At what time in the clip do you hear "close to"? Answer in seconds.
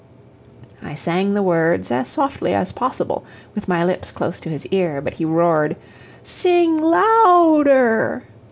4.11-4.49